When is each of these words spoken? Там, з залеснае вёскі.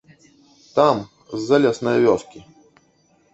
Там, 0.77 0.97
з 1.33 1.39
залеснае 1.51 1.95
вёскі. 2.07 2.39